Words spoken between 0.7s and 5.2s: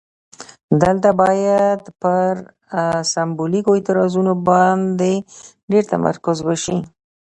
دلته باید پر سمبولیکو اعتراضونو باندې